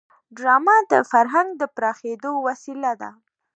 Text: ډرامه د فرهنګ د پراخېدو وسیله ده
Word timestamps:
ډرامه 0.37 0.75
د 0.91 0.93
فرهنګ 1.11 1.49
د 1.61 1.63
پراخېدو 1.75 2.31
وسیله 2.47 2.91
ده 3.01 3.09